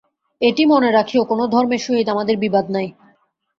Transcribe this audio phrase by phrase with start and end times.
[0.41, 2.87] এটি মনে রাখিও, কোন ধর্মের সহিত আমাদের বিবাদ নাই।